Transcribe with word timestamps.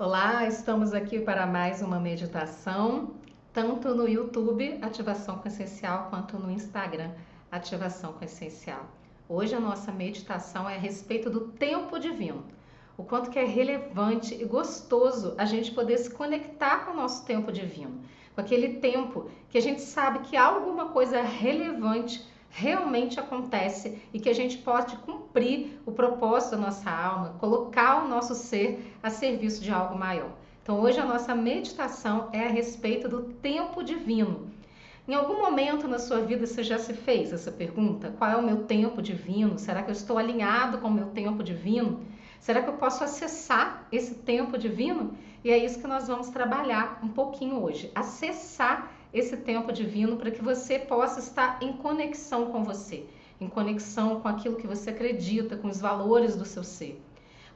Olá, 0.00 0.46
estamos 0.46 0.94
aqui 0.94 1.18
para 1.18 1.44
mais 1.44 1.82
uma 1.82 1.98
meditação, 1.98 3.14
tanto 3.52 3.96
no 3.96 4.08
YouTube, 4.08 4.78
Ativação 4.80 5.38
com 5.38 5.48
Essencial, 5.48 6.06
quanto 6.08 6.38
no 6.38 6.52
Instagram, 6.52 7.10
Ativação 7.50 8.12
com 8.12 8.24
Essencial. 8.24 8.86
Hoje 9.28 9.56
a 9.56 9.60
nossa 9.60 9.90
meditação 9.90 10.70
é 10.70 10.76
a 10.76 10.78
respeito 10.78 11.28
do 11.28 11.48
tempo 11.48 11.98
divino. 11.98 12.44
O 12.96 13.02
quanto 13.02 13.28
que 13.28 13.40
é 13.40 13.44
relevante 13.44 14.40
e 14.40 14.44
gostoso 14.44 15.34
a 15.36 15.44
gente 15.44 15.72
poder 15.72 15.98
se 15.98 16.10
conectar 16.10 16.84
com 16.84 16.92
o 16.92 16.96
nosso 16.96 17.26
tempo 17.26 17.50
divino, 17.50 18.00
com 18.36 18.40
aquele 18.40 18.74
tempo 18.74 19.28
que 19.50 19.58
a 19.58 19.62
gente 19.62 19.80
sabe 19.80 20.20
que 20.20 20.36
alguma 20.36 20.90
coisa 20.90 21.20
relevante 21.22 22.24
realmente 22.58 23.20
acontece 23.20 24.02
e 24.12 24.18
que 24.18 24.28
a 24.28 24.34
gente 24.34 24.58
pode 24.58 24.96
cumprir 24.96 25.80
o 25.86 25.92
propósito 25.92 26.52
da 26.52 26.56
nossa 26.56 26.90
alma, 26.90 27.36
colocar 27.38 28.04
o 28.04 28.08
nosso 28.08 28.34
ser 28.34 28.94
a 29.00 29.08
serviço 29.08 29.62
de 29.62 29.70
algo 29.70 29.96
maior. 29.96 30.32
Então, 30.60 30.80
hoje 30.80 30.98
a 30.98 31.04
nossa 31.04 31.34
meditação 31.34 32.28
é 32.32 32.44
a 32.44 32.50
respeito 32.50 33.08
do 33.08 33.22
tempo 33.22 33.82
divino. 33.82 34.50
Em 35.06 35.14
algum 35.14 35.38
momento 35.38 35.88
na 35.88 35.98
sua 35.98 36.20
vida 36.20 36.46
você 36.46 36.62
já 36.62 36.78
se 36.78 36.92
fez 36.92 37.32
essa 37.32 37.50
pergunta? 37.50 38.12
Qual 38.18 38.30
é 38.30 38.36
o 38.36 38.42
meu 38.42 38.64
tempo 38.64 39.00
divino? 39.00 39.58
Será 39.58 39.82
que 39.82 39.90
eu 39.90 39.94
estou 39.94 40.18
alinhado 40.18 40.78
com 40.78 40.88
o 40.88 40.92
meu 40.92 41.06
tempo 41.06 41.42
divino? 41.42 42.00
Será 42.40 42.60
que 42.60 42.68
eu 42.68 42.74
posso 42.74 43.04
acessar 43.04 43.86
esse 43.90 44.16
tempo 44.16 44.58
divino? 44.58 45.16
E 45.44 45.50
é 45.50 45.56
isso 45.56 45.80
que 45.80 45.86
nós 45.86 46.08
vamos 46.08 46.28
trabalhar 46.28 46.98
um 47.02 47.08
pouquinho 47.08 47.62
hoje. 47.62 47.90
Acessar 47.94 48.90
esse 49.12 49.36
tempo 49.36 49.72
divino 49.72 50.16
para 50.16 50.30
que 50.30 50.42
você 50.42 50.78
possa 50.78 51.20
estar 51.20 51.58
em 51.62 51.72
conexão 51.72 52.46
com 52.46 52.62
você, 52.62 53.06
em 53.40 53.48
conexão 53.48 54.20
com 54.20 54.28
aquilo 54.28 54.56
que 54.56 54.66
você 54.66 54.90
acredita, 54.90 55.56
com 55.56 55.68
os 55.68 55.80
valores 55.80 56.36
do 56.36 56.44
seu 56.44 56.64
ser. 56.64 57.02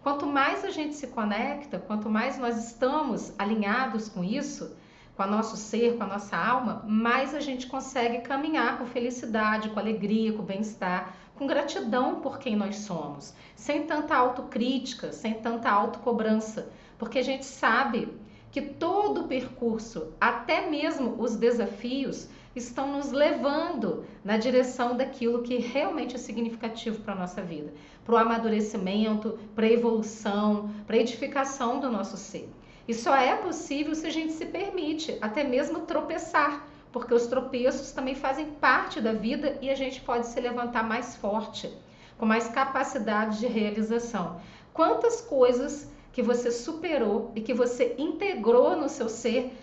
Quanto 0.03 0.27
mais 0.27 0.65
a 0.65 0.71
gente 0.71 0.95
se 0.95 1.07
conecta, 1.09 1.79
quanto 1.79 2.11
mais 2.11 2.39
nós 2.39 2.57
estamos 2.57 3.33
alinhados 3.39 4.09
com 4.09 4.25
isso, 4.25 4.77
com 5.17 5.23
o 5.23 5.27
nosso 5.27 5.57
ser, 5.57 5.97
com 5.97 6.05
a 6.05 6.09
nossa 6.09 6.37
alma, 6.37 6.83
mais 6.89 7.35
a 7.35 7.41
gente 7.41 7.67
consegue 7.67 8.23
caminhar 8.23 8.79
com 8.79 8.87
felicidade, 8.87 9.69
com 9.69 9.79
alegria, 9.79 10.33
com 10.33 10.43
bem-estar, 10.43 11.15
com 11.37 11.47
gratidão 11.47 12.21
por 12.21 12.39
quem 12.39 12.57
nós 12.57 12.77
somos, 12.77 13.35
sem 13.55 13.87
tanta 13.87 14.17
autocrítica, 14.17 15.13
sem 15.13 15.35
tanta 15.35 15.71
autocobrança, 15.71 16.71
porque 16.99 17.19
a 17.19 17.23
gente 17.23 17.45
sabe 17.45 18.09
que 18.53 18.61
todo 18.61 19.23
o 19.23 19.29
percurso, 19.29 20.13
até 20.21 20.69
mesmo 20.69 21.17
os 21.19 21.35
desafios, 21.35 22.29
estão 22.55 22.93
nos 22.93 23.11
levando 23.11 24.05
na 24.23 24.37
direção 24.37 24.95
daquilo 24.95 25.43
que 25.43 25.57
realmente 25.57 26.17
é 26.17 26.19
significativo 26.19 27.01
para 27.01 27.15
a 27.15 27.17
nossa 27.17 27.41
vida, 27.41 27.73
para 28.05 28.15
o 28.15 28.19
amadurecimento, 28.19 29.39
para 29.55 29.65
a 29.65 29.73
evolução, 29.73 30.71
para 30.87 30.97
a 30.97 30.99
edificação 30.99 31.81
do 31.81 31.91
nosso 31.91 32.19
ser. 32.19 32.53
E 32.87 32.93
só 32.93 33.17
é 33.17 33.35
possível 33.37 33.95
se 33.95 34.07
a 34.07 34.11
gente 34.11 34.35
se 34.35 34.45
permite 34.45 35.17
até 35.23 35.43
mesmo 35.43 35.81
tropeçar, 35.81 36.69
porque 36.93 37.15
os 37.15 37.27
tropeços 37.27 37.93
também 37.93 38.15
fazem 38.15 38.51
parte 38.51 39.01
da 39.01 39.15
vida 39.15 39.57
e 39.63 39.71
a 39.71 39.75
gente 39.75 40.03
pode 40.03 40.27
se 40.27 40.39
levantar 40.39 40.87
mais 40.87 41.17
forte, 41.17 41.73
com 42.19 42.27
mais 42.27 42.49
capacidade 42.49 43.39
de 43.39 43.47
realização. 43.47 44.41
Quantas 44.75 45.23
coisas 45.23 45.91
que 46.13 46.23
você 46.23 46.51
superou 46.51 47.33
e 47.35 47.41
que 47.41 47.55
você 47.55 47.95
integrou 47.99 48.77
no 48.77 48.89
seu 48.89 49.09
ser 49.09 49.57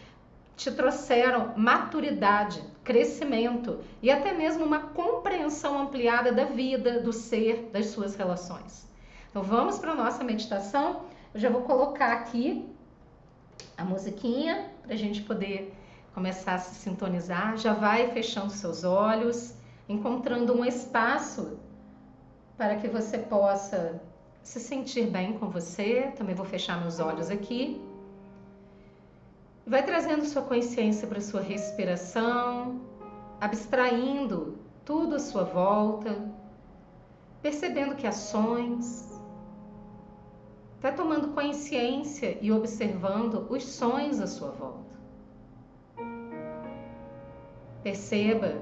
te 0.58 0.70
trouxeram 0.72 1.54
maturidade, 1.56 2.62
crescimento 2.84 3.80
e 4.02 4.12
até 4.12 4.34
mesmo 4.34 4.66
uma 4.66 4.80
compreensão 4.80 5.80
ampliada 5.80 6.34
da 6.34 6.44
vida, 6.44 7.00
do 7.00 7.14
ser, 7.14 7.70
das 7.72 7.88
suas 7.88 8.16
relações. 8.16 8.86
Então 9.30 9.42
vamos 9.42 9.80
para 9.80 9.92
a 9.92 9.96
nossa 9.96 10.24
meditação. 10.24 11.04
Eu 11.34 11.40
já 11.40 11.50
vou 11.50 11.62
colocar 11.62 12.12
aqui 12.12 12.68
a 13.78 13.86
musiquinha 13.86 14.70
para 14.82 14.94
a 14.94 14.98
gente 14.98 15.22
poder 15.22 15.74
começar 16.14 16.56
a 16.56 16.60
se 16.60 16.76
sintonizar. 16.76 17.56
Já 17.58 17.74
vai 17.74 18.12
fechando 18.12 18.52
seus 18.52 18.84
olhos, 18.84 19.54
encontrando 19.88 20.54
um 20.54 20.66
espaço 20.66 21.58
para 22.58 22.76
que 22.76 22.90
você 22.90 23.18
possa 23.18 24.02
se 24.44 24.60
sentir 24.60 25.08
bem 25.10 25.38
com 25.38 25.50
você. 25.50 26.12
Também 26.18 26.36
vou 26.36 26.46
fechar 26.46 26.80
meus 26.80 27.00
olhos 27.00 27.30
aqui. 27.30 27.82
Vai 29.66 29.84
trazendo 29.86 30.26
sua 30.26 30.42
consciência 30.42 31.08
para 31.08 31.22
sua 31.22 31.42
respiração, 31.42 32.82
abstraindo 33.40 34.58
tudo 34.84 35.16
à 35.16 35.20
sua 35.20 35.44
volta, 35.44 36.28
percebendo 37.42 37.96
que 37.96 38.08
ações. 38.08 39.08
Vai 40.82 40.96
tomando 40.96 41.36
consciência 41.36 42.38
e 42.42 42.52
observando 42.52 43.46
os 43.50 43.64
sonhos 43.64 44.20
à 44.20 44.28
sua 44.28 44.50
volta. 44.52 44.98
Perceba 47.84 48.62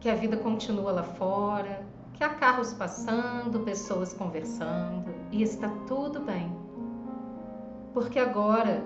que 0.00 0.08
a 0.08 0.14
vida 0.14 0.36
continua 0.36 0.92
lá 0.92 1.02
fora, 1.02 1.86
que 2.14 2.22
há 2.22 2.30
carros 2.30 2.72
passando, 2.72 3.60
pessoas 3.60 4.14
conversando 4.14 5.12
e 5.30 5.42
está 5.42 5.68
tudo 5.86 6.20
bem. 6.20 6.50
Porque 7.92 8.18
agora 8.18 8.84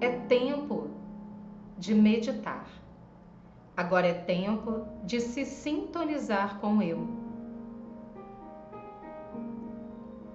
é 0.00 0.10
tempo 0.10 0.88
de 1.78 1.94
meditar. 1.94 2.66
Agora 3.76 4.06
é 4.06 4.14
tempo 4.14 4.86
de 5.04 5.20
se 5.20 5.44
sintonizar 5.44 6.58
com 6.60 6.80
eu. 6.80 7.06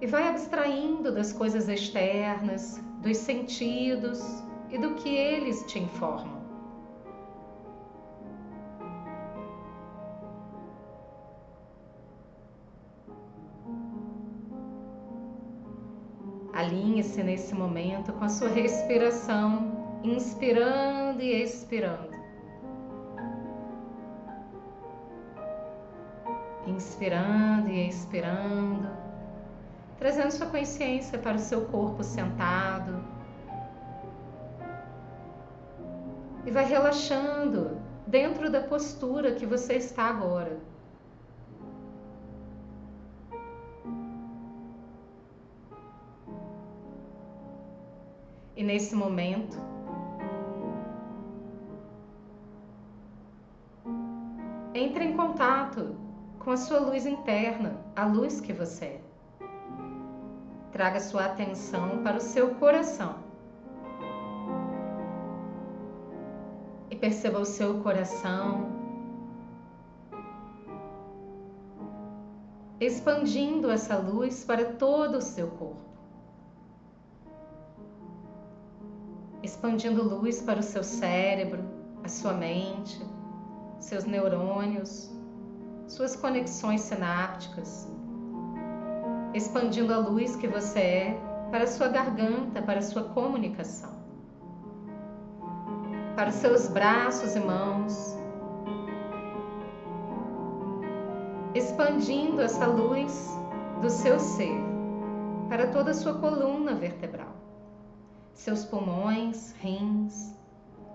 E 0.00 0.06
vai 0.06 0.28
abstraindo 0.28 1.12
das 1.12 1.32
coisas 1.32 1.68
externas, 1.68 2.80
dos 3.02 3.16
sentidos 3.16 4.42
e 4.70 4.78
do 4.78 4.94
que 4.94 5.08
eles 5.08 5.64
te 5.64 5.78
informam. 5.78 6.39
Alinhe-se 16.80 17.22
nesse 17.22 17.54
momento 17.54 18.10
com 18.14 18.24
a 18.24 18.28
sua 18.30 18.48
respiração, 18.48 20.00
inspirando 20.02 21.20
e 21.20 21.42
expirando. 21.42 22.08
Inspirando 26.66 27.68
e 27.68 27.86
expirando, 27.86 28.88
trazendo 29.98 30.30
sua 30.30 30.46
consciência 30.46 31.18
para 31.18 31.36
o 31.36 31.38
seu 31.38 31.66
corpo 31.66 32.02
sentado. 32.02 33.04
E 36.46 36.50
vai 36.50 36.64
relaxando 36.64 37.76
dentro 38.06 38.50
da 38.50 38.62
postura 38.62 39.32
que 39.32 39.44
você 39.44 39.74
está 39.74 40.04
agora. 40.04 40.58
E 48.60 48.62
nesse 48.62 48.94
momento, 48.94 49.56
entre 54.74 55.02
em 55.02 55.16
contato 55.16 55.96
com 56.38 56.50
a 56.50 56.58
sua 56.58 56.78
luz 56.78 57.06
interna, 57.06 57.74
a 57.96 58.04
luz 58.04 58.38
que 58.38 58.52
você 58.52 58.84
é. 58.84 59.00
Traga 60.72 61.00
sua 61.00 61.24
atenção 61.24 62.02
para 62.02 62.18
o 62.18 62.20
seu 62.20 62.54
coração. 62.56 63.14
E 66.90 66.96
perceba 66.96 67.38
o 67.38 67.46
seu 67.46 67.80
coração 67.82 68.78
expandindo 72.78 73.70
essa 73.70 73.96
luz 73.96 74.44
para 74.44 74.74
todo 74.74 75.16
o 75.16 75.22
seu 75.22 75.48
corpo. 75.52 75.89
Expandindo 79.60 80.02
luz 80.02 80.40
para 80.40 80.60
o 80.60 80.62
seu 80.62 80.82
cérebro, 80.82 81.62
a 82.02 82.08
sua 82.08 82.32
mente, 82.32 82.98
seus 83.78 84.06
neurônios, 84.06 85.14
suas 85.86 86.16
conexões 86.16 86.80
sinápticas, 86.80 87.86
expandindo 89.34 89.92
a 89.92 89.98
luz 89.98 90.34
que 90.34 90.48
você 90.48 90.80
é 90.80 91.20
para 91.50 91.64
a 91.64 91.66
sua 91.66 91.88
garganta, 91.88 92.62
para 92.62 92.78
a 92.78 92.82
sua 92.82 93.04
comunicação, 93.04 93.90
para 96.16 96.30
os 96.30 96.36
seus 96.36 96.66
braços 96.68 97.36
e 97.36 97.40
mãos, 97.40 98.16
expandindo 101.54 102.40
essa 102.40 102.64
luz 102.64 103.28
do 103.82 103.90
seu 103.90 104.18
ser 104.18 104.58
para 105.50 105.66
toda 105.66 105.90
a 105.90 105.94
sua 105.94 106.14
coluna 106.14 106.74
vertebral 106.74 107.29
seus 108.40 108.64
pulmões, 108.64 109.52
rins, 109.60 110.34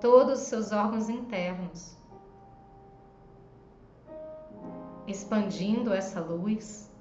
todos 0.02 0.42
os 0.42 0.48
seus 0.48 0.72
órgãos 0.72 1.10
internos. 1.10 1.96
Expandindo 5.06 5.94
essa 5.94 6.20
luz 6.20 6.92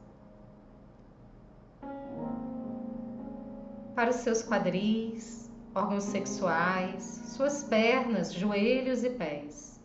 para 3.94 4.10
os 4.10 4.16
seus 4.16 4.42
quadris, 4.42 5.50
órgãos 5.74 6.04
sexuais, 6.04 7.02
suas 7.34 7.64
pernas, 7.64 8.30
joelhos 8.30 9.02
e 9.02 9.08
pés. 9.08 9.82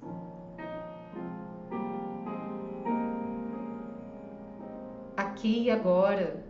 Aqui 5.16 5.64
e 5.64 5.72
agora, 5.72 6.46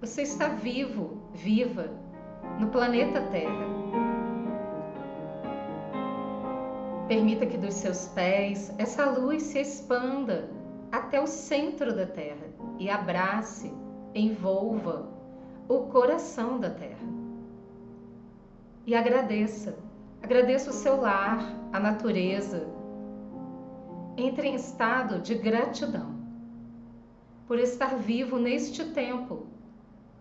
você 0.00 0.22
está 0.22 0.48
vivo, 0.48 1.20
viva, 1.34 2.01
no 2.58 2.68
planeta 2.68 3.20
Terra. 3.30 3.66
Permita 7.08 7.46
que 7.46 7.58
dos 7.58 7.74
seus 7.74 8.08
pés 8.08 8.72
essa 8.78 9.10
luz 9.10 9.42
se 9.42 9.60
expanda 9.60 10.48
até 10.90 11.20
o 11.20 11.26
centro 11.26 11.94
da 11.94 12.06
Terra 12.06 12.46
e 12.78 12.88
abrace, 12.88 13.72
envolva 14.14 15.08
o 15.68 15.80
coração 15.86 16.58
da 16.58 16.70
Terra. 16.70 17.06
E 18.86 18.94
agradeça, 18.94 19.78
agradeça 20.22 20.70
o 20.70 20.74
seu 20.74 21.00
lar, 21.00 21.40
a 21.72 21.78
natureza. 21.78 22.66
Entre 24.16 24.48
em 24.48 24.54
estado 24.54 25.20
de 25.20 25.34
gratidão 25.34 26.12
por 27.46 27.58
estar 27.58 27.96
vivo 27.96 28.38
neste 28.38 28.84
tempo, 28.92 29.46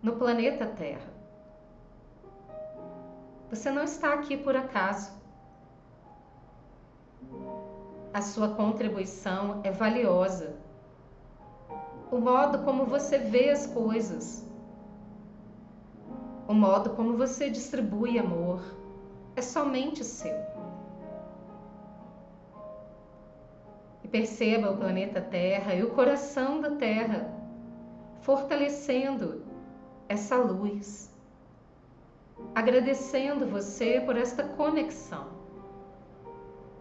no 0.02 0.18
planeta 0.18 0.66
Terra. 0.66 1.11
Você 3.52 3.70
não 3.70 3.84
está 3.84 4.14
aqui 4.14 4.38
por 4.38 4.56
acaso. 4.56 5.12
A 8.14 8.22
sua 8.22 8.56
contribuição 8.56 9.60
é 9.62 9.70
valiosa. 9.70 10.56
O 12.10 12.18
modo 12.18 12.60
como 12.60 12.86
você 12.86 13.18
vê 13.18 13.50
as 13.50 13.68
coisas, 13.68 14.46
o 16.48 16.54
modo 16.54 16.92
como 16.92 17.18
você 17.18 17.50
distribui 17.50 18.18
amor 18.18 18.64
é 19.36 19.42
somente 19.42 20.02
seu. 20.06 20.38
E 24.02 24.08
perceba 24.08 24.72
o 24.72 24.78
planeta 24.78 25.20
Terra 25.20 25.76
e 25.76 25.84
o 25.84 25.92
coração 25.92 26.62
da 26.62 26.72
Terra 26.72 27.30
fortalecendo 28.22 29.44
essa 30.08 30.38
luz, 30.38 31.11
agradecendo 32.54 33.46
você 33.46 34.02
por 34.02 34.18
esta 34.18 34.44
conexão 34.44 35.28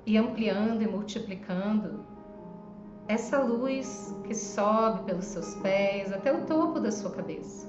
e 0.04 0.16
ampliando 0.16 0.82
e 0.82 0.88
multiplicando 0.88 2.04
essa 3.06 3.40
luz 3.40 4.14
que 4.24 4.34
sobe 4.34 5.02
pelos 5.02 5.24
seus 5.24 5.54
pés 5.56 6.12
até 6.12 6.32
o 6.32 6.46
topo 6.46 6.78
da 6.78 6.92
sua 6.92 7.10
cabeça. 7.10 7.68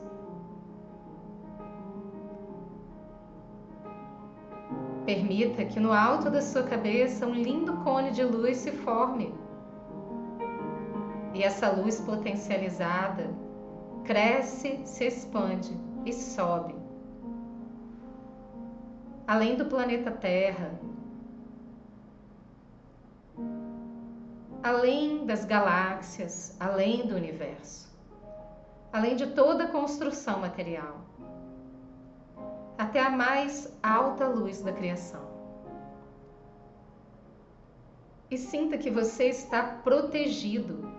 Permita 5.06 5.66
que 5.66 5.80
no 5.80 5.92
alto 5.92 6.30
da 6.30 6.42
sua 6.42 6.64
cabeça 6.64 7.26
um 7.26 7.34
lindo 7.34 7.74
cone 7.78 8.12
de 8.12 8.24
luz 8.24 8.58
se 8.58 8.72
forme. 8.72 9.34
E 11.34 11.44
essa 11.44 11.72
luz 11.72 12.00
potencializada 12.00 13.30
cresce, 14.04 14.80
se 14.86 15.06
expande 15.06 15.76
e 16.06 16.14
sobe. 16.14 16.81
Além 19.32 19.56
do 19.56 19.64
planeta 19.64 20.12
Terra, 20.12 20.78
além 24.62 25.26
das 25.26 25.46
galáxias, 25.46 26.58
além 26.60 27.08
do 27.08 27.16
universo, 27.16 27.90
além 28.92 29.16
de 29.16 29.28
toda 29.28 29.64
a 29.64 29.68
construção 29.70 30.42
material 30.42 30.98
até 32.78 33.00
a 33.00 33.10
mais 33.10 33.74
alta 33.82 34.28
luz 34.28 34.62
da 34.62 34.74
criação. 34.74 35.26
E 38.30 38.38
sinta 38.38 38.78
que 38.78 38.92
você 38.92 39.28
está 39.30 39.64
protegido, 39.64 40.92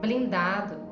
blindado. 0.00 0.83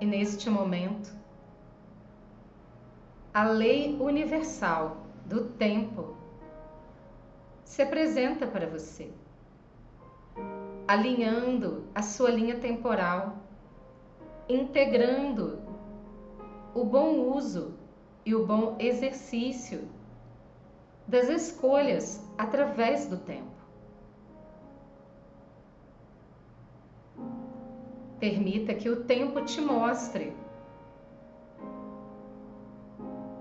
E 0.00 0.06
neste 0.06 0.48
momento, 0.48 1.14
a 3.34 3.44
lei 3.44 3.98
universal 4.00 4.96
do 5.26 5.44
tempo 5.50 6.16
se 7.62 7.82
apresenta 7.82 8.46
para 8.46 8.66
você, 8.66 9.12
alinhando 10.88 11.84
a 11.94 12.00
sua 12.00 12.30
linha 12.30 12.58
temporal, 12.58 13.36
integrando 14.48 15.60
o 16.74 16.82
bom 16.82 17.20
uso 17.36 17.74
e 18.24 18.34
o 18.34 18.46
bom 18.46 18.76
exercício 18.78 19.86
das 21.06 21.28
escolhas 21.28 22.26
através 22.38 23.06
do 23.06 23.18
tempo. 23.18 23.59
Permita 28.20 28.74
que 28.74 28.90
o 28.90 29.04
tempo 29.04 29.42
te 29.44 29.60
mostre 29.60 30.36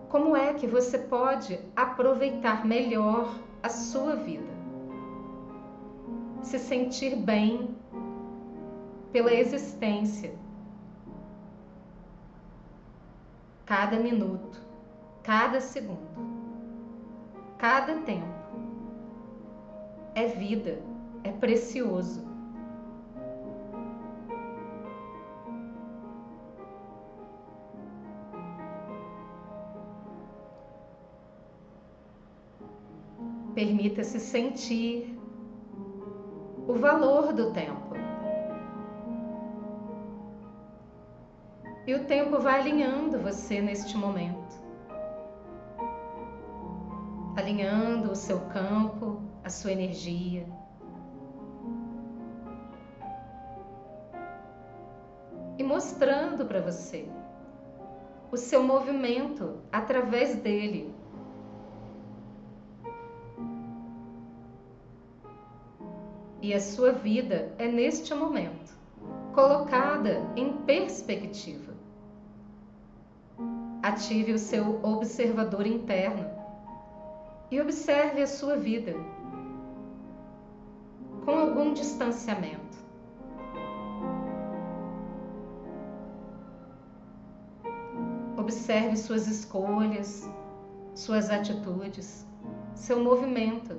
como 0.10 0.36
é 0.36 0.54
que 0.56 0.66
você 0.66 0.98
pode 0.98 1.60
aproveitar 1.76 2.66
melhor 2.66 3.38
a 3.62 3.70
sua 3.70 4.16
vida. 4.16 4.50
Se 6.42 6.58
sentir 6.58 7.16
bem 7.16 7.76
pela 9.12 9.34
existência. 9.34 10.34
Cada 13.66 14.00
minuto, 14.00 14.60
cada 15.22 15.62
segundo, 15.62 16.00
cada 17.60 17.98
tempo 17.98 18.40
é 20.16 20.26
vida, 20.26 20.82
é 21.24 21.32
precioso. 21.32 22.29
Permita-se 33.60 34.22
sentir 34.22 35.20
o 36.66 36.76
valor 36.76 37.34
do 37.34 37.52
tempo. 37.52 37.94
E 41.86 41.94
o 41.94 42.06
tempo 42.06 42.40
vai 42.40 42.62
alinhando 42.62 43.20
você 43.20 43.60
neste 43.60 43.98
momento. 43.98 44.64
Alinhando 47.36 48.14
o 48.14 48.16
seu 48.16 48.40
campo, 48.46 49.22
a 49.44 49.50
sua 49.50 49.74
energia. 49.74 50.48
E 55.58 55.64
mostrando 55.66 56.46
para 56.46 56.62
você 56.62 57.10
o 58.32 58.38
seu 58.38 58.64
movimento 58.64 59.60
através 59.70 60.38
dele 60.38 60.98
e 66.42 66.54
a 66.54 66.60
sua 66.60 66.92
vida 66.92 67.54
é 67.58 67.68
neste 67.68 68.14
momento 68.14 68.78
colocada 69.34 70.22
em 70.36 70.54
perspectiva. 70.64 71.74
Ative 73.82 74.34
o 74.34 74.40
seu 74.40 74.84
observador 74.84 75.66
interno 75.66 76.30
e 77.50 77.60
observe 77.62 78.22
a 78.22 78.28
sua 78.28 78.58
vida 78.58 78.94
com 81.24 81.32
algum 81.32 81.74
distanciamento. 81.74 82.78
Observe 88.38 88.98
suas 88.98 89.28
escolhas, 89.28 90.30
suas 90.96 91.30
atitudes, 91.30 92.28
seu 92.74 93.00
movimento 93.02 93.78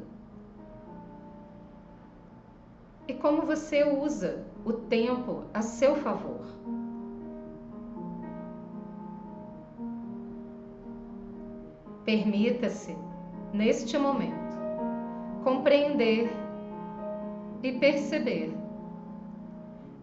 como 3.20 3.42
você 3.42 3.84
usa 3.84 4.44
o 4.64 4.72
tempo 4.72 5.44
a 5.52 5.62
seu 5.62 5.94
favor. 5.96 6.40
Permita-se, 12.04 12.96
neste 13.52 13.98
momento, 13.98 14.56
compreender 15.44 16.30
e 17.62 17.72
perceber 17.72 18.52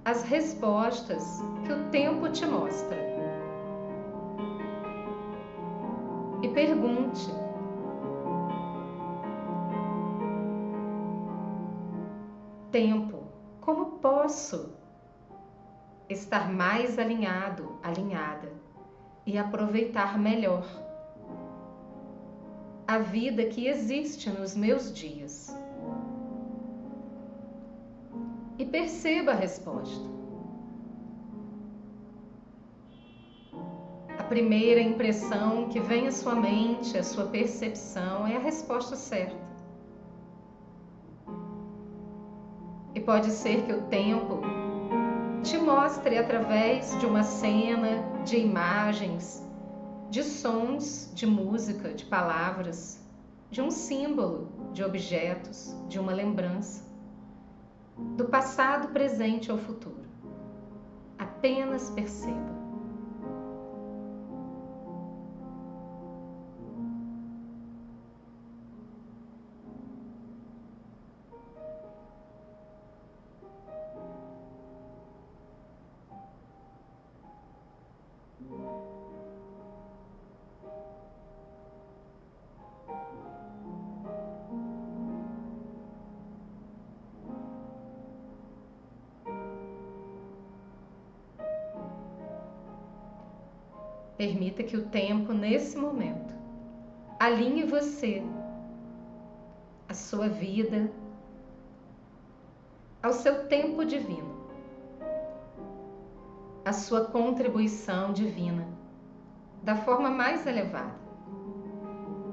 as 0.05 0.23
respostas 0.23 1.41
que 1.65 1.73
o 1.73 1.89
tempo 1.89 2.29
te 2.29 2.45
mostra. 2.45 3.16
Tempo, 12.71 13.23
como 13.61 13.99
posso 13.99 14.73
estar 16.09 16.51
mais 16.51 16.97
alinhado, 16.97 17.77
alinhada 17.83 18.51
e 19.25 19.37
aproveitar 19.37 20.17
melhor 20.17 20.65
a 22.87 22.99
vida 22.99 23.45
que 23.45 23.67
existe 23.67 24.29
nos 24.29 24.55
meus 24.55 24.93
dias. 24.93 25.53
E 28.57 28.65
perceba 28.65 29.31
a 29.31 29.35
resposta. 29.35 30.17
A 34.17 34.23
primeira 34.23 34.81
impressão 34.81 35.67
que 35.69 35.79
vem 35.79 36.07
à 36.07 36.11
sua 36.11 36.35
mente, 36.35 36.97
à 36.97 37.03
sua 37.03 37.25
percepção, 37.25 38.25
é 38.25 38.37
a 38.37 38.39
resposta 38.39 38.95
certa. 38.95 39.46
Pode 43.07 43.31
ser 43.31 43.63
que 43.63 43.71
o 43.71 43.83
tempo 43.83 44.41
te 45.41 45.57
mostre 45.57 46.17
através 46.17 46.91
de 46.99 47.05
uma 47.05 47.23
cena, 47.23 48.03
de 48.25 48.35
imagens, 48.35 49.41
de 50.09 50.21
sons, 50.21 51.09
de 51.15 51.25
música, 51.25 51.93
de 51.93 52.03
palavras, 52.03 53.01
de 53.49 53.61
um 53.61 53.71
símbolo, 53.71 54.49
de 54.73 54.83
objetos, 54.83 55.73
de 55.87 55.97
uma 55.97 56.11
lembrança, 56.11 56.83
do 58.17 58.25
passado, 58.25 58.89
presente 58.89 59.49
ou 59.49 59.57
futuro. 59.57 60.03
Apenas 61.17 61.89
perceba. 61.91 62.56
Permita 94.17 94.63
que 94.63 94.75
o 94.75 94.87
tempo, 94.87 95.31
nesse 95.31 95.77
momento, 95.77 96.33
alinhe 97.19 97.63
você, 97.63 98.23
a 99.87 99.93
sua 99.93 100.27
vida, 100.27 100.91
ao 103.01 103.13
seu 103.13 103.47
tempo 103.47 103.85
divino, 103.85 104.35
a 106.65 106.73
sua 106.73 107.05
contribuição 107.05 108.11
divina, 108.11 108.67
da 109.61 109.75
forma 109.75 110.09
mais 110.09 110.47
elevada. 110.47 110.97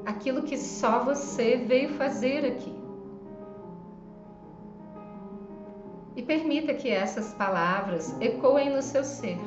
Aquilo 0.06 0.42
que 0.42 0.56
só 0.56 1.04
você 1.04 1.56
veio 1.56 1.90
fazer 1.90 2.46
aqui. 2.46 2.74
E 6.16 6.22
permita 6.22 6.72
que 6.72 6.88
essas 6.88 7.34
palavras 7.34 8.18
ecoem 8.22 8.70
no 8.70 8.80
seu 8.80 9.04
ser 9.04 9.38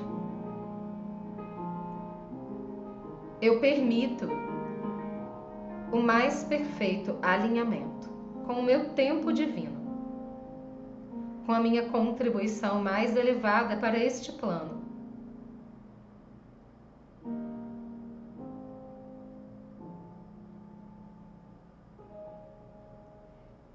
eu 3.42 3.60
permito 3.60 4.28
o 5.92 5.98
mais 5.98 6.44
perfeito 6.44 7.18
alinhamento 7.22 8.10
com 8.46 8.54
o 8.54 8.64
meu 8.64 8.90
tempo 8.90 9.32
divino, 9.32 9.78
com 11.46 11.52
a 11.52 11.60
minha 11.60 11.90
contribuição 11.90 12.82
mais 12.82 13.16
elevada 13.16 13.78
para 13.78 13.98
este 13.98 14.32
plano. 14.32 14.78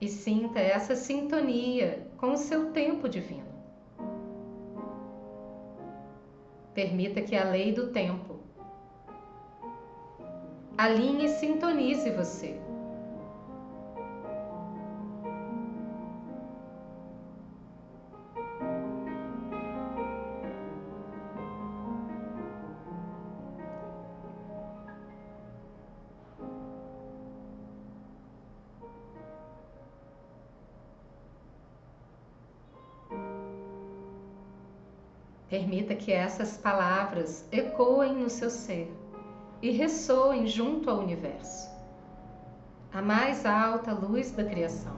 E 0.01 0.09
sinta 0.09 0.59
essa 0.59 0.97
sintonia 0.97 2.11
com 2.17 2.33
o 2.33 2.37
seu 2.37 2.73
tempo 2.73 3.09
divino. 3.09 3.53
Permita 6.75 7.23
que 7.23 7.37
a 7.37 7.45
lei 7.45 7.73
do 7.73 7.93
tempo 7.93 8.32
alinhe 10.83 11.27
e 11.27 11.29
sintonize 11.29 12.11
você. 12.11 12.61
Permita 35.49 35.95
que 35.95 36.11
essas 36.11 36.57
palavras 36.57 37.47
ecoem 37.53 38.17
no 38.17 38.29
seu 38.29 38.51
ser 38.51 39.02
e 39.63 39.71
ressoem 39.71 40.45
junto 40.45 40.91
ao 40.91 40.99
universo, 40.99 41.71
a 42.93 43.01
mais 43.01 43.47
alta 43.47 43.93
luz 43.93 44.33
da 44.33 44.45
criação. 44.45 44.97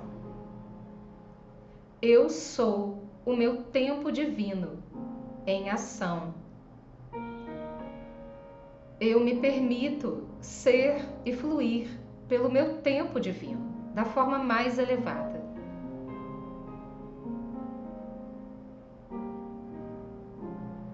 Eu 2.00 2.30
sou 2.30 3.04
o 3.26 3.36
meu 3.36 3.62
tempo 3.64 4.10
divino 4.10 4.82
em 5.46 5.68
ação. 5.68 6.34
Eu 8.98 9.20
me 9.20 9.36
permito 9.36 10.26
ser 10.40 11.04
e 11.26 11.32
fluir 11.34 11.88
pelo 12.26 12.50
meu 12.50 12.78
tempo 12.78 13.20
divino, 13.20 13.60
da 13.92 14.06
forma 14.06 14.38
mais 14.38 14.78
elevada. 14.78 15.44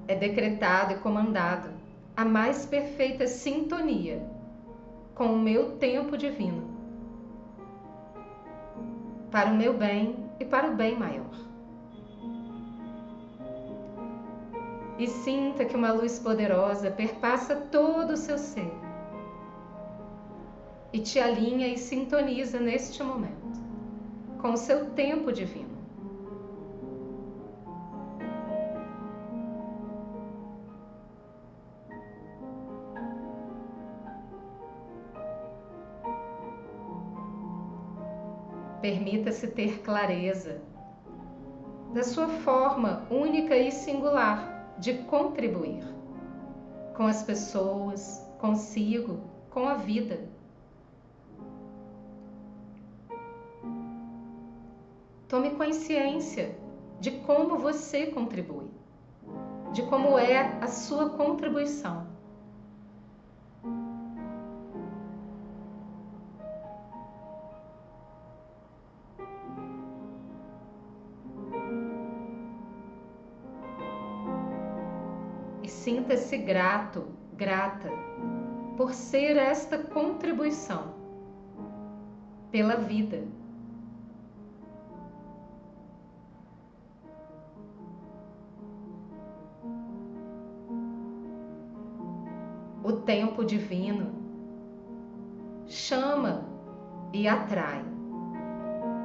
É 0.08 0.14
decretado 0.16 0.94
e 0.94 0.96
comandado 0.96 1.79
a 2.20 2.24
mais 2.26 2.66
perfeita 2.66 3.26
sintonia 3.26 4.22
com 5.14 5.32
o 5.32 5.38
meu 5.38 5.78
tempo 5.78 6.18
divino, 6.18 6.68
para 9.30 9.48
o 9.48 9.56
meu 9.56 9.72
bem 9.72 10.28
e 10.38 10.44
para 10.44 10.68
o 10.68 10.76
bem 10.76 10.98
maior. 10.98 11.34
E 14.98 15.06
sinta 15.06 15.64
que 15.64 15.74
uma 15.74 15.92
luz 15.92 16.18
poderosa 16.18 16.90
perpassa 16.90 17.56
todo 17.56 18.10
o 18.10 18.18
seu 18.18 18.36
ser 18.36 18.70
e 20.92 20.98
te 20.98 21.18
alinha 21.18 21.68
e 21.68 21.78
sintoniza 21.78 22.60
neste 22.60 23.02
momento 23.02 23.58
com 24.42 24.52
o 24.52 24.58
seu 24.58 24.90
tempo 24.90 25.32
divino. 25.32 25.69
Permita-se 38.80 39.46
ter 39.48 39.82
clareza 39.82 40.60
da 41.92 42.02
sua 42.02 42.28
forma 42.28 43.06
única 43.10 43.56
e 43.56 43.70
singular 43.70 44.74
de 44.78 44.94
contribuir 45.04 45.84
com 46.96 47.06
as 47.06 47.22
pessoas, 47.22 48.26
consigo, 48.38 49.20
com 49.50 49.68
a 49.68 49.74
vida. 49.74 50.28
Tome 55.28 55.50
consciência 55.50 56.56
de 57.00 57.10
como 57.10 57.56
você 57.56 58.06
contribui, 58.06 58.70
de 59.72 59.82
como 59.82 60.18
é 60.18 60.58
a 60.60 60.66
sua 60.66 61.10
contribuição. 61.10 62.09
Grato, 76.50 77.06
grata, 77.34 77.88
por 78.76 78.92
ser 78.92 79.36
esta 79.36 79.78
contribuição 79.78 80.94
pela 82.50 82.74
vida. 82.74 83.22
O 92.82 92.94
tempo 92.94 93.44
divino 93.44 94.10
chama 95.68 96.48
e 97.12 97.28
atrai 97.28 97.84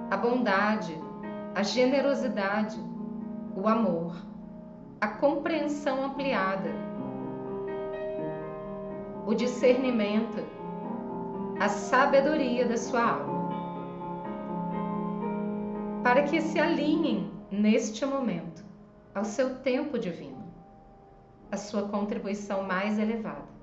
a 0.09 0.17
bondade, 0.17 0.99
a 1.53 1.61
generosidade, 1.61 2.79
o 3.55 3.67
amor, 3.67 4.15
a 4.99 5.07
compreensão 5.07 6.05
ampliada, 6.05 6.84
o 9.25 9.33
discernimento, 9.33 10.45
a 11.59 11.67
sabedoria 11.67 12.67
da 12.67 12.77
sua 12.77 13.03
alma, 13.11 13.49
para 16.03 16.23
que 16.23 16.39
se 16.39 16.59
alinhem 16.59 17.31
neste 17.49 18.05
momento 18.05 18.63
ao 19.15 19.25
seu 19.25 19.55
tempo 19.59 19.97
divino, 19.97 20.43
a 21.51 21.57
sua 21.57 21.87
contribuição 21.87 22.63
mais 22.63 22.99
elevada. 22.99 23.54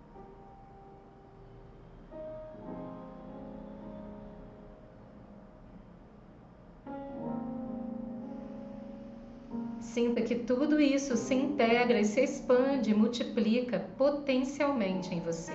Sinta 9.93 10.23
que 10.23 10.35
tudo 10.35 10.81
isso 10.81 11.19
se 11.19 11.35
integra 11.35 12.01
e 12.01 12.05
se 12.07 12.23
expande, 12.23 12.95
multiplica 12.95 13.79
potencialmente 13.99 15.15
em 15.15 15.21
você. 15.21 15.53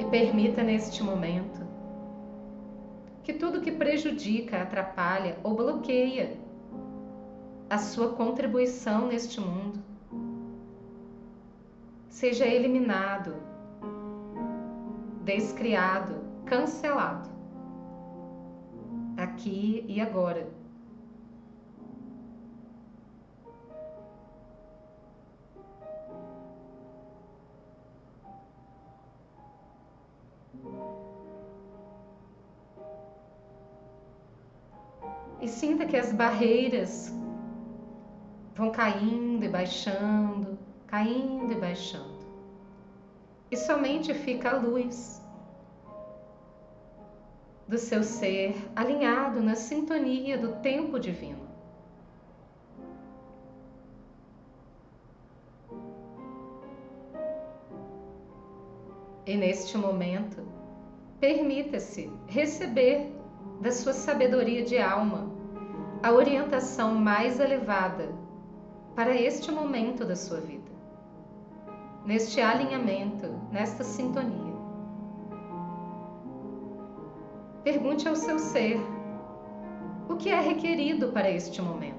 E 0.00 0.04
permita 0.10 0.64
neste 0.64 1.00
momento 1.00 1.64
que 3.22 3.34
tudo 3.34 3.60
que 3.60 3.70
prejudica, 3.70 4.62
atrapalha 4.62 5.38
ou 5.44 5.54
bloqueia 5.54 6.36
a 7.70 7.78
sua 7.78 8.14
contribuição 8.14 9.06
neste 9.06 9.40
mundo 9.40 9.95
seja 12.16 12.46
eliminado, 12.46 13.36
descriado, 15.22 16.24
cancelado, 16.46 17.28
aqui 19.18 19.84
e 19.86 20.00
agora. 20.00 20.48
E 35.42 35.46
sinta 35.46 35.84
que 35.84 35.98
as 35.98 36.12
barreiras 36.12 37.14
vão 38.54 38.70
caindo 38.70 39.44
e 39.44 39.48
baixando, 39.50 40.55
caindo 40.96 41.52
e 41.52 41.54
baixando. 41.56 42.24
E 43.50 43.56
somente 43.56 44.14
fica 44.14 44.52
a 44.52 44.56
luz 44.56 45.22
do 47.68 47.76
seu 47.76 48.02
ser 48.02 48.56
alinhado 48.74 49.42
na 49.42 49.54
sintonia 49.54 50.38
do 50.38 50.52
tempo 50.62 50.98
divino. 50.98 51.46
E 59.26 59.36
neste 59.36 59.76
momento, 59.76 60.42
permita-se 61.20 62.10
receber 62.26 63.12
da 63.60 63.70
sua 63.70 63.92
sabedoria 63.92 64.64
de 64.64 64.78
alma 64.78 65.30
a 66.02 66.10
orientação 66.10 66.94
mais 66.94 67.38
elevada 67.38 68.08
para 68.94 69.14
este 69.14 69.50
momento 69.52 70.02
da 70.02 70.16
sua 70.16 70.40
vida 70.40 70.55
neste 72.06 72.40
alinhamento, 72.40 73.26
nesta 73.50 73.82
sintonia. 73.82 74.54
Pergunte 77.64 78.08
ao 78.08 78.14
seu 78.14 78.38
ser 78.38 78.78
o 80.08 80.14
que 80.16 80.30
é 80.30 80.40
requerido 80.40 81.10
para 81.10 81.28
este 81.28 81.60
momento. 81.60 81.96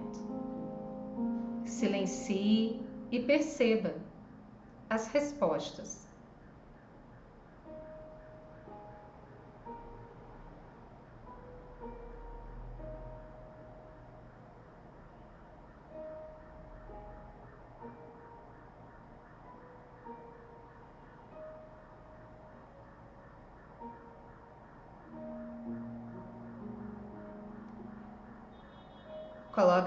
Silencie 1.65 2.81
e 3.11 3.19
perceba 3.19 3.93
as 4.89 5.07
respostas. 5.07 6.06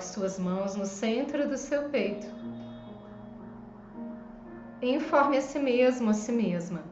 Coloque 0.00 0.04
suas 0.06 0.38
mãos 0.38 0.76
no 0.76 0.86
centro 0.86 1.46
do 1.46 1.58
seu 1.58 1.90
peito. 1.90 2.26
Informe 4.80 5.36
a 5.36 5.42
si 5.42 5.58
mesmo, 5.58 6.08
a 6.10 6.14
si 6.14 6.32
mesma. 6.32 6.82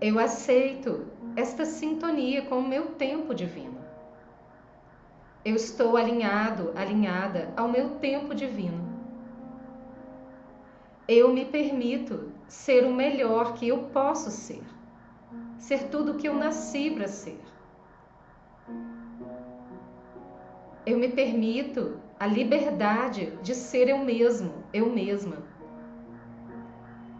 Eu 0.00 0.18
aceito 0.18 1.06
esta 1.36 1.64
sintonia 1.64 2.42
com 2.42 2.58
o 2.58 2.68
meu 2.68 2.86
tempo 2.94 3.32
divino. 3.32 3.78
Eu 5.44 5.54
estou 5.54 5.96
alinhado, 5.96 6.72
alinhada 6.74 7.52
ao 7.56 7.68
meu 7.68 7.90
tempo 8.00 8.34
divino. 8.34 8.84
Eu 11.06 11.32
me 11.32 11.44
permito 11.44 12.32
ser 12.48 12.84
o 12.84 12.92
melhor 12.92 13.54
que 13.54 13.68
eu 13.68 13.84
posso 13.92 14.30
ser, 14.30 14.64
ser 15.58 15.84
tudo 15.90 16.12
o 16.12 16.16
que 16.16 16.26
eu 16.26 16.34
nasci 16.34 16.90
para 16.90 17.06
ser. 17.06 17.40
Eu 20.86 20.96
me 20.96 21.08
permito 21.08 22.00
a 22.18 22.26
liberdade 22.26 23.36
de 23.42 23.56
ser 23.56 23.88
eu 23.88 23.98
mesmo, 23.98 24.64
eu 24.72 24.88
mesma. 24.88 25.38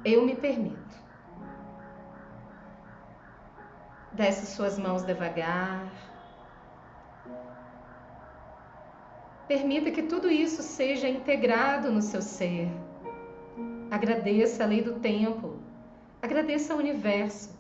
Eu 0.05 0.25
me 0.25 0.37
permito. 0.37 0.97
Desce 4.13 4.47
suas 4.55 4.79
mãos 4.79 5.03
devagar. 5.03 5.93
Permita 9.49 9.91
que 9.91 10.05
tudo 10.05 10.31
isso 10.31 10.63
seja 10.63 11.09
integrado 11.09 11.91
no 11.91 12.01
seu 12.01 12.23
ser. 12.23 12.71
Agradeça 13.91 14.63
a 14.63 14.67
lei 14.67 14.81
do 14.81 15.01
tempo. 15.01 15.57
Agradeça 16.23 16.73
ao 16.73 16.79
universo 16.79 17.51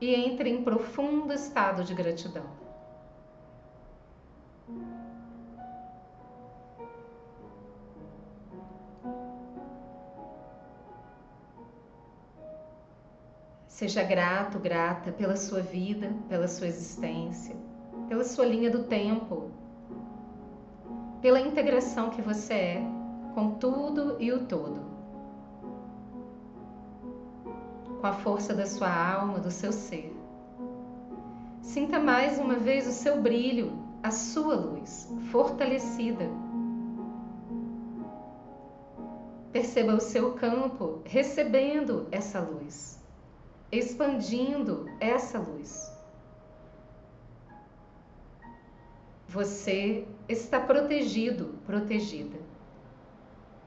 e 0.00 0.14
entre 0.14 0.48
em 0.48 0.64
profundo 0.64 1.32
estado 1.34 1.84
de 1.84 1.94
gratidão. 1.94 2.64
Seja 13.74 14.04
grato, 14.04 14.60
grata 14.60 15.10
pela 15.10 15.34
sua 15.34 15.60
vida, 15.60 16.14
pela 16.28 16.46
sua 16.46 16.68
existência, 16.68 17.56
pela 18.08 18.22
sua 18.22 18.46
linha 18.46 18.70
do 18.70 18.84
tempo, 18.84 19.50
pela 21.20 21.40
integração 21.40 22.08
que 22.10 22.22
você 22.22 22.54
é 22.54 22.82
com 23.34 23.54
tudo 23.54 24.16
e 24.20 24.30
o 24.30 24.46
todo. 24.46 24.80
Com 28.00 28.06
a 28.06 28.12
força 28.12 28.54
da 28.54 28.64
sua 28.64 28.88
alma, 28.88 29.40
do 29.40 29.50
seu 29.50 29.72
ser. 29.72 30.16
Sinta 31.60 31.98
mais 31.98 32.38
uma 32.38 32.54
vez 32.54 32.86
o 32.86 32.92
seu 32.92 33.20
brilho, 33.20 33.72
a 34.04 34.12
sua 34.12 34.54
luz, 34.54 35.12
fortalecida. 35.32 36.28
Perceba 39.50 39.94
o 39.94 40.00
seu 40.00 40.34
campo 40.34 41.00
recebendo 41.04 42.06
essa 42.12 42.38
luz 42.38 43.02
expandindo 43.78 44.86
essa 45.00 45.38
luz. 45.38 45.92
Você 49.28 50.06
está 50.28 50.60
protegido, 50.60 51.58
protegida, 51.66 52.38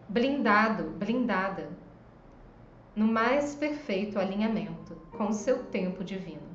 blindado, 0.07 0.91
blindada, 0.91 1.69
no 2.95 3.05
mais 3.05 3.53
perfeito 3.53 4.17
alinhamento 4.17 4.95
com 5.11 5.27
o 5.27 5.33
seu 5.33 5.65
tempo 5.65 6.03
divino. 6.03 6.47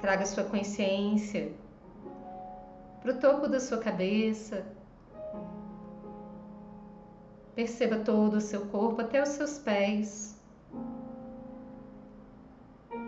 Traga 0.00 0.24
sua 0.24 0.44
consciência 0.44 1.52
para 3.02 3.12
o 3.12 3.18
topo 3.18 3.48
da 3.48 3.58
sua 3.58 3.78
cabeça, 3.78 4.64
Perceba 7.56 8.00
todo 8.00 8.34
o 8.34 8.40
seu 8.40 8.66
corpo 8.66 9.00
até 9.00 9.22
os 9.22 9.30
seus 9.30 9.58
pés. 9.58 10.38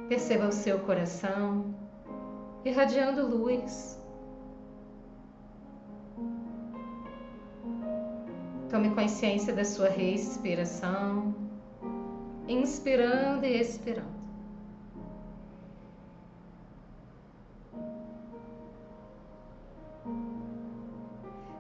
Perceba 0.08 0.48
o 0.48 0.52
seu 0.52 0.78
coração 0.80 1.74
irradiando 2.64 3.26
luz. 3.26 4.02
Tome 8.70 8.90
consciência 8.94 9.52
da 9.52 9.66
sua 9.66 9.90
respiração, 9.90 11.34
inspirando 12.48 13.44
e 13.44 13.60
expirando. 13.60 14.18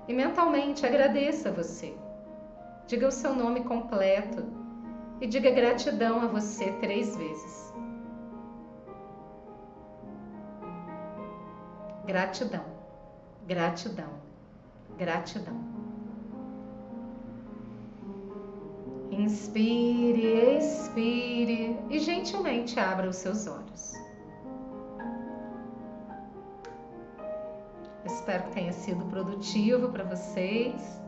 e 0.08 0.12
mentalmente 0.14 0.86
agradeça 0.86 1.50
a 1.50 1.52
você. 1.52 1.94
Diga 2.88 3.06
o 3.06 3.12
seu 3.12 3.34
nome 3.34 3.64
completo 3.64 4.42
e 5.20 5.26
diga 5.26 5.50
gratidão 5.50 6.22
a 6.22 6.26
você 6.26 6.72
três 6.80 7.14
vezes. 7.14 7.70
Gratidão, 12.06 12.64
gratidão, 13.46 14.08
gratidão. 14.96 15.60
Inspire, 19.10 20.56
expire 20.56 21.78
e 21.90 21.98
gentilmente 21.98 22.80
abra 22.80 23.10
os 23.10 23.16
seus 23.16 23.46
olhos. 23.46 23.92
Espero 28.06 28.44
que 28.44 28.52
tenha 28.52 28.72
sido 28.72 29.04
produtivo 29.10 29.90
para 29.90 30.04
vocês, 30.04 30.98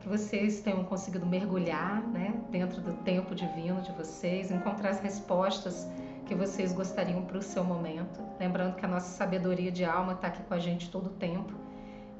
que 0.00 0.08
vocês 0.08 0.60
tenham 0.60 0.84
conseguido 0.84 1.26
mergulhar 1.26 2.02
né, 2.08 2.34
dentro 2.50 2.80
do 2.80 2.92
tempo 3.02 3.34
divino 3.34 3.80
de 3.82 3.92
vocês, 3.92 4.50
encontrar 4.50 4.90
as 4.90 5.00
respostas 5.00 5.86
que 6.26 6.34
vocês 6.34 6.72
gostariam 6.72 7.22
para 7.24 7.38
o 7.38 7.42
seu 7.42 7.64
momento. 7.64 8.20
Lembrando 8.38 8.76
que 8.76 8.84
a 8.84 8.88
nossa 8.88 9.08
sabedoria 9.16 9.72
de 9.72 9.84
alma 9.84 10.12
está 10.12 10.28
aqui 10.28 10.42
com 10.42 10.54
a 10.54 10.58
gente 10.58 10.90
todo 10.90 11.06
o 11.06 11.14
tempo 11.14 11.52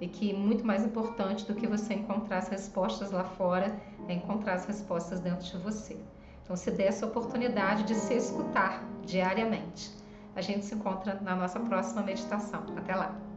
e 0.01 0.09
que 0.09 0.33
muito 0.33 0.64
mais 0.64 0.85
importante 0.85 1.45
do 1.47 1.55
que 1.55 1.67
você 1.67 1.95
encontrar 1.95 2.38
as 2.38 2.49
respostas 2.49 3.11
lá 3.11 3.25
fora 3.25 3.77
é 4.09 4.14
encontrar 4.14 4.55
as 4.55 4.64
respostas 4.64 5.21
dentro 5.21 5.45
de 5.45 5.59
você. 5.59 5.97
Então, 6.43 6.57
se 6.57 6.71
dê 6.71 6.85
essa 6.85 7.05
oportunidade 7.05 7.83
de 7.85 7.95
se 7.95 8.14
escutar 8.14 8.83
diariamente. 9.05 9.91
A 10.35 10.41
gente 10.41 10.64
se 10.64 10.75
encontra 10.75 11.21
na 11.21 11.37
nossa 11.37 11.61
próxima 11.61 12.03
meditação. 12.03 12.64
Até 12.77 12.95
lá! 12.95 13.28